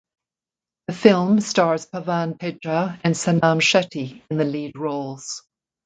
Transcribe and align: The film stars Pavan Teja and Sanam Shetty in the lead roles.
The 0.87 0.95
film 0.95 1.41
stars 1.41 1.85
Pavan 1.85 2.39
Teja 2.39 2.99
and 3.03 3.13
Sanam 3.13 3.59
Shetty 3.61 4.23
in 4.31 4.37
the 4.39 4.45
lead 4.45 4.75
roles. 4.75 5.43